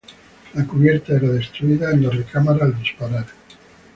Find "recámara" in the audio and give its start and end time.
2.09-2.65